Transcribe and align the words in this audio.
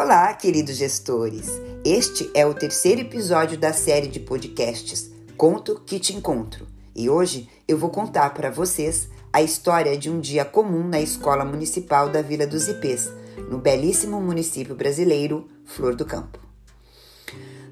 Olá, 0.00 0.32
queridos 0.32 0.76
gestores! 0.76 1.48
Este 1.84 2.30
é 2.32 2.46
o 2.46 2.54
terceiro 2.54 3.00
episódio 3.00 3.58
da 3.58 3.72
série 3.72 4.06
de 4.06 4.20
podcasts 4.20 5.10
Conto 5.36 5.82
que 5.84 5.98
Te 5.98 6.14
Encontro. 6.14 6.68
E 6.94 7.10
hoje 7.10 7.48
eu 7.66 7.76
vou 7.76 7.90
contar 7.90 8.32
para 8.32 8.48
vocês 8.48 9.08
a 9.32 9.42
história 9.42 9.98
de 9.98 10.08
um 10.08 10.20
dia 10.20 10.44
comum 10.44 10.86
na 10.86 11.00
Escola 11.00 11.44
Municipal 11.44 12.08
da 12.08 12.22
Vila 12.22 12.46
dos 12.46 12.68
Ipês, 12.68 13.10
no 13.50 13.58
belíssimo 13.58 14.20
município 14.20 14.76
brasileiro 14.76 15.48
Flor 15.64 15.96
do 15.96 16.04
Campo. 16.04 16.38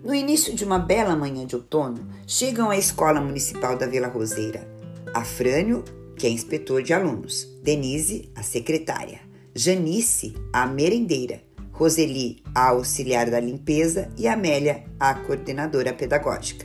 No 0.03 0.13
início 0.13 0.53
de 0.53 0.65
uma 0.65 0.81
bela 0.81 1.15
manhã 1.15 1.47
de 1.47 1.55
outono, 1.55 2.09
chegam 2.27 2.71
à 2.71 2.77
Escola 2.77 3.21
Municipal 3.21 3.79
da 3.79 3.87
Vila 3.87 4.09
Roseira. 4.09 4.69
Afrânio, 5.15 5.85
que 6.17 6.27
é 6.27 6.31
inspetor 6.31 6.83
de 6.83 6.93
alunos, 6.93 7.45
Denise, 7.63 8.33
a 8.35 8.43
secretária, 8.43 9.21
Janice, 9.55 10.35
a 10.53 10.67
merendeira, 10.67 11.46
Roseli, 11.79 12.43
a 12.55 12.69
auxiliar 12.69 13.31
da 13.31 13.39
limpeza 13.39 14.11
e 14.17 14.27
Amélia, 14.27 14.85
a 14.99 15.13
coordenadora 15.13 15.93
pedagógica. 15.93 16.65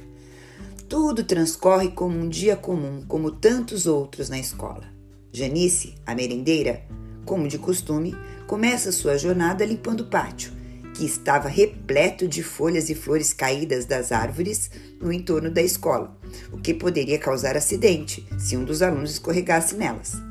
Tudo 0.88 1.26
transcorre 1.26 1.90
como 1.90 2.18
um 2.18 2.30
dia 2.30 2.56
comum, 2.56 3.04
como 3.06 3.30
tantos 3.30 3.86
outros 3.86 4.30
na 4.30 4.40
escola. 4.40 4.86
Janice, 5.30 5.96
a 6.06 6.16
merendeira, 6.16 6.84
como 7.26 7.50
de 7.50 7.58
costume, 7.58 8.16
começa 8.48 8.90
sua 8.94 9.18
jornada 9.18 9.66
limpando 9.66 10.02
o 10.02 10.10
pátio, 10.10 10.54
que 10.96 11.06
estava 11.06 11.50
repleto 11.50 12.26
de 12.26 12.42
folhas 12.42 12.90
e 12.90 12.96
flores 12.96 13.34
caídas 13.34 13.86
das 13.86 14.14
árvores 14.14 14.72
no 15.02 15.12
entorno 15.12 15.52
da 15.52 15.62
escola, 15.62 16.18
o 16.54 16.58
que 16.58 16.74
poderia 16.74 17.20
causar 17.20 17.58
acidente 17.58 18.26
se 18.40 18.56
um 18.56 18.64
dos 18.64 18.82
alunos 18.82 19.12
escorregasse 19.12 19.76
nelas. 19.76 20.31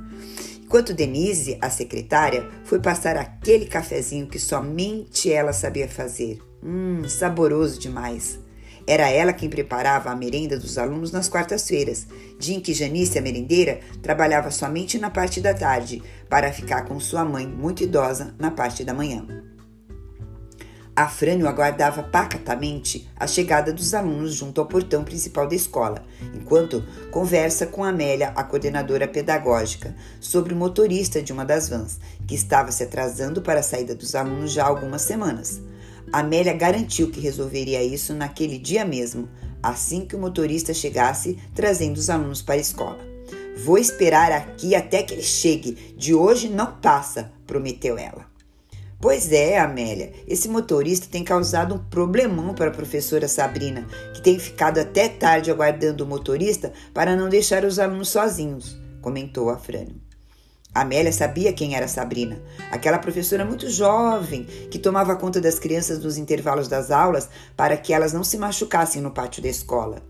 Enquanto 0.71 0.95
Denise, 0.95 1.59
a 1.61 1.69
secretária, 1.69 2.49
foi 2.63 2.79
passar 2.79 3.17
aquele 3.17 3.67
cafezinho 3.67 4.29
que 4.29 4.39
somente 4.39 5.29
ela 5.29 5.53
sabia 5.53 5.89
fazer. 5.89 6.41
Hum, 6.63 7.09
saboroso 7.09 7.77
demais. 7.77 8.39
Era 8.87 9.11
ela 9.11 9.33
quem 9.33 9.51
preparava 9.51 10.11
a 10.11 10.15
merenda 10.15 10.57
dos 10.57 10.79
alunos 10.79 11.11
nas 11.11 11.29
quartas-feiras, 11.29 12.07
dia 12.39 12.57
em 12.57 12.61
que 12.61 12.73
Janice, 12.73 13.19
a 13.19 13.21
merendeira, 13.21 13.81
trabalhava 14.01 14.53
somente 14.53 14.97
na 14.97 15.11
parte 15.11 15.41
da 15.41 15.53
tarde, 15.53 16.05
para 16.29 16.53
ficar 16.53 16.85
com 16.85 17.01
sua 17.01 17.25
mãe, 17.25 17.49
muito 17.49 17.83
idosa, 17.83 18.33
na 18.39 18.53
parte 18.53 18.85
da 18.85 18.95
manhã. 18.95 19.27
Afrânio 21.03 21.49
aguardava 21.49 22.03
pacatamente 22.03 23.09
a 23.17 23.27
chegada 23.27 23.73
dos 23.73 23.95
alunos 23.95 24.35
junto 24.35 24.61
ao 24.61 24.67
portão 24.67 25.03
principal 25.03 25.49
da 25.49 25.55
escola, 25.55 26.05
enquanto 26.35 26.85
conversa 27.11 27.67
com 27.67 27.83
Amélia, 27.83 28.33
a 28.37 28.45
coordenadora 28.45 29.09
pedagógica, 29.09 29.95
sobre 30.21 30.53
o 30.53 30.57
motorista 30.57 31.23
de 31.23 31.33
uma 31.33 31.45
das 31.45 31.71
vans, 31.71 31.99
que 32.27 32.35
estava 32.35 32.71
se 32.71 32.83
atrasando 32.83 33.41
para 33.41 33.61
a 33.61 33.63
saída 33.63 33.95
dos 33.95 34.15
alunos 34.15 34.53
já 34.53 34.65
há 34.65 34.69
algumas 34.69 35.01
semanas. 35.01 35.63
Amélia 36.13 36.53
garantiu 36.53 37.11
que 37.11 37.19
resolveria 37.19 37.83
isso 37.83 38.13
naquele 38.13 38.59
dia 38.59 38.85
mesmo, 38.85 39.27
assim 39.63 40.05
que 40.05 40.17
o 40.17 40.21
motorista 40.21 40.75
chegasse 40.75 41.39
trazendo 41.55 41.97
os 41.97 42.11
alunos 42.11 42.43
para 42.43 42.57
a 42.57 42.59
escola. 42.59 42.99
Vou 43.65 43.79
esperar 43.79 44.33
aqui 44.33 44.75
até 44.75 45.03
que 45.03 45.15
ele 45.15 45.23
chegue. 45.23 45.95
De 45.97 46.15
hoje 46.15 46.49
não 46.49 46.79
passa, 46.79 47.33
prometeu 47.47 47.97
ela. 47.97 48.30
Pois 49.01 49.33
é, 49.33 49.59
Amélia, 49.59 50.13
esse 50.29 50.47
motorista 50.47 51.07
tem 51.11 51.25
causado 51.25 51.75
um 51.75 51.79
problemão 51.79 52.55
para 52.55 52.69
a 52.69 52.75
professora 52.75 53.27
Sabrina, 53.27 53.87
que 54.13 54.21
tem 54.21 54.39
ficado 54.39 54.79
até 54.79 55.09
tarde 55.09 55.51
aguardando 55.51 56.05
o 56.05 56.07
motorista 56.07 56.71
para 56.93 57.17
não 57.17 57.31
deixar 57.31 57.65
os 57.65 57.79
alunos 57.79 58.11
sozinhos, 58.11 58.79
comentou 59.01 59.49
a 59.49 59.57
Frânio. 59.57 59.97
Amélia 60.75 61.13
sabia 61.13 61.51
quem 61.51 61.75
era 61.75 61.89
Sabrina, 61.89 62.43
aquela 62.71 62.99
professora 62.99 63.43
muito 63.43 63.71
jovem 63.71 64.45
que 64.71 64.79
tomava 64.79 65.17
conta 65.17 65.41
das 65.41 65.59
crianças 65.59 65.99
nos 65.99 66.19
intervalos 66.19 66.69
das 66.69 66.91
aulas 66.91 67.27
para 67.57 67.79
que 67.79 67.95
elas 67.95 68.13
não 68.13 68.23
se 68.23 68.37
machucassem 68.37 69.01
no 69.01 69.13
pátio 69.13 69.43
da 69.43 69.49
escola. 69.49 70.03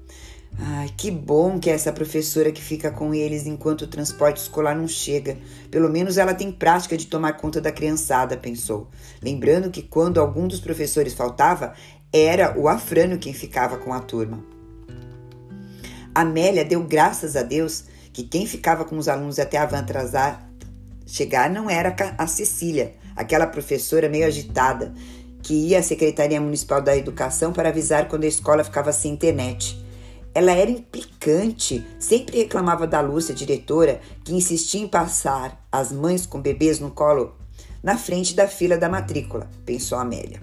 Ai, 0.62 0.91
que 0.94 1.10
bom 1.10 1.59
que 1.59 1.71
é 1.71 1.72
essa 1.72 1.91
professora 1.91 2.53
que 2.53 2.60
fica 2.60 2.91
com 2.91 3.15
eles 3.15 3.47
enquanto 3.47 3.82
o 3.82 3.87
transporte 3.87 4.43
escolar 4.43 4.76
não 4.76 4.87
chega. 4.87 5.38
Pelo 5.71 5.88
menos 5.88 6.19
ela 6.19 6.34
tem 6.34 6.53
prática 6.53 6.98
de 6.98 7.06
tomar 7.06 7.32
conta 7.38 7.62
da 7.62 7.72
criançada, 7.72 8.37
pensou. 8.37 8.88
Lembrando 9.22 9.71
que 9.71 9.81
quando 9.81 10.21
algum 10.21 10.47
dos 10.47 10.60
professores 10.60 11.15
faltava, 11.15 11.72
era 12.12 12.59
o 12.59 12.69
Afrânio 12.69 13.19
quem 13.19 13.32
ficava 13.32 13.78
com 13.78 13.94
a 13.94 14.00
turma. 14.00 14.44
Amélia 16.15 16.65
deu 16.65 16.82
graças 16.82 17.37
a 17.37 17.42
Deus 17.42 17.84
que 18.12 18.25
quem 18.25 18.47
ficava 18.47 18.84
com 18.84 18.98
os 18.98 19.09
alunos 19.09 19.38
até 19.38 19.56
a 19.56 19.65
van 19.65 19.78
atrasar 19.78 20.47
chegar 21.06 21.48
não 21.48 21.71
era 21.71 21.94
a 22.19 22.27
Cecília, 22.27 22.94
aquela 23.16 23.47
professora 23.47 24.09
meio 24.09 24.27
agitada 24.27 24.92
que 25.42 25.54
ia 25.54 25.78
à 25.78 25.82
Secretaria 25.82 26.41
Municipal 26.41 26.82
da 26.82 26.94
Educação 26.94 27.50
para 27.50 27.71
avisar 27.71 28.09
quando 28.09 28.25
a 28.25 28.28
escola 28.28 28.62
ficava 28.62 28.92
sem 28.92 29.12
internet. 29.12 29.79
Ela 30.34 30.52
era 30.52 30.70
implicante, 30.70 31.84
sempre 31.98 32.38
reclamava 32.38 32.86
da 32.86 33.00
Lúcia, 33.00 33.34
diretora, 33.34 34.00
que 34.24 34.34
insistia 34.34 34.80
em 34.80 34.88
passar 34.88 35.66
as 35.72 35.91
mães 35.91 36.24
com 36.24 36.41
bebês 36.41 36.78
no 36.78 36.91
colo 36.91 37.34
na 37.82 37.96
frente 37.96 38.34
da 38.34 38.46
fila 38.46 38.76
da 38.76 38.88
matrícula, 38.88 39.50
pensou 39.64 39.98
Amélia. 39.98 40.41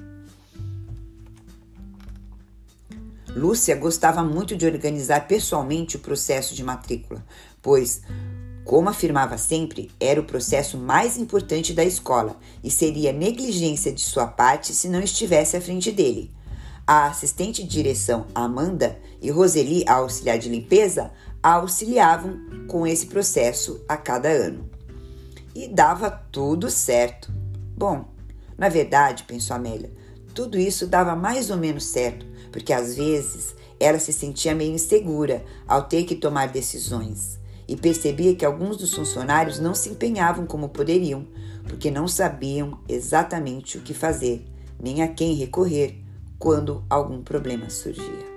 Lúcia 3.36 3.76
gostava 3.76 4.24
muito 4.24 4.56
de 4.56 4.66
organizar 4.66 5.28
pessoalmente 5.28 5.96
o 5.96 6.00
processo 6.00 6.56
de 6.56 6.64
matrícula, 6.64 7.24
pois, 7.62 8.02
como 8.66 8.90
afirmava 8.90 9.38
sempre, 9.38 9.92
era 10.00 10.20
o 10.20 10.26
processo 10.26 10.78
mais 10.78 11.18
importante 11.18 11.72
da 11.72 11.84
escola 11.84 12.36
e 12.64 12.72
seria 12.72 13.14
negligência 13.14 13.94
de 13.94 14.02
sua 14.02 14.26
parte 14.26 14.74
se 14.74 14.90
não 14.90 15.00
estivesse 15.00 15.56
à 15.56 15.62
frente 15.62 15.92
dele. 15.92 16.32
A 16.90 17.08
assistente 17.08 17.64
de 17.64 17.68
direção 17.68 18.28
Amanda 18.34 18.98
e 19.22 19.30
Roseli, 19.30 19.84
a 19.86 19.96
auxiliar 19.96 20.40
de 20.40 20.48
limpeza, 20.48 21.12
a 21.44 21.56
auxiliavam 21.56 22.40
com 22.66 22.88
esse 22.88 23.08
processo 23.08 23.84
a 23.90 23.98
cada 23.98 24.30
ano. 24.30 24.70
E 25.54 25.68
dava 25.68 26.10
tudo 26.10 26.72
certo. 26.72 27.30
Bom, 27.76 28.06
na 28.58 28.70
verdade, 28.70 29.24
pensou 29.24 29.58
Amélia, 29.58 29.92
tudo 30.34 30.58
isso 30.58 30.88
dava 30.88 31.14
mais 31.14 31.50
ou 31.50 31.58
menos 31.58 31.84
certo, 31.88 32.26
porque 32.54 32.72
às 32.72 32.96
vezes 32.96 33.54
ela 33.78 34.00
se 34.00 34.14
sentia 34.14 34.56
meio 34.56 34.74
insegura 34.74 35.44
ao 35.68 35.90
ter 35.90 36.06
que 36.06 36.16
tomar 36.16 36.48
decisões 36.48 37.38
e 37.68 37.76
percebia 37.76 38.34
que 38.34 38.46
alguns 38.46 38.78
dos 38.78 38.94
funcionários 38.94 39.60
não 39.60 39.76
se 39.76 39.90
empenhavam 39.90 40.46
como 40.46 40.70
poderiam, 40.70 41.28
porque 41.66 41.92
não 41.92 42.08
sabiam 42.08 42.80
exatamente 42.88 43.78
o 43.78 43.82
que 43.82 43.94
fazer, 43.94 44.46
nem 44.82 45.02
a 45.02 45.08
quem 45.10 45.36
recorrer 45.36 46.07
quando 46.38 46.84
algum 46.90 47.22
problema 47.22 47.70
surgia. 47.70 48.37